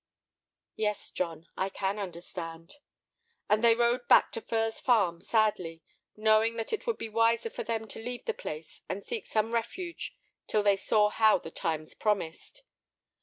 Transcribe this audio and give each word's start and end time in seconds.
"Yes, 0.75 1.11
John, 1.11 1.45
I 1.55 1.69
can 1.69 1.99
understand." 1.99 2.77
And 3.47 3.63
they 3.63 3.75
rode 3.75 4.07
back 4.07 4.31
to 4.31 4.41
Furze 4.41 4.79
Farm 4.81 5.21
sadly, 5.21 5.83
knowing 6.15 6.55
that 6.55 6.73
it 6.73 6.87
would 6.87 6.97
be 6.97 7.07
wiser 7.07 7.51
for 7.51 7.63
them 7.63 7.87
to 7.89 8.01
leave 8.03 8.25
the 8.25 8.33
place 8.33 8.81
and 8.89 9.05
seek 9.05 9.27
some 9.27 9.45
other 9.49 9.53
refuge 9.57 10.17
till 10.47 10.63
they 10.63 10.75
saw 10.75 11.09
how 11.11 11.37
the 11.37 11.51
times 11.51 11.93
promised. 11.93 12.63